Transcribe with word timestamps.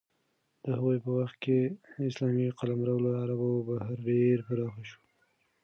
د 0.63 0.65
هغوی 0.77 0.97
په 1.05 1.09
وخت 1.17 1.35
کې 1.43 1.59
اسلامي 2.09 2.47
قلمرو 2.59 2.95
له 3.05 3.11
عربو 3.21 3.51
بهر 3.67 3.95
ډېر 4.09 4.37
پراخ 4.47 4.75
شو. 4.89 5.01